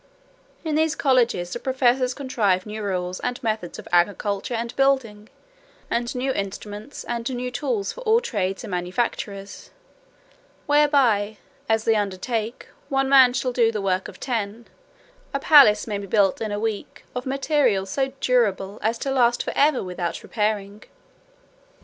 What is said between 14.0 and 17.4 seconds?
of ten; a palace may be built in a week, of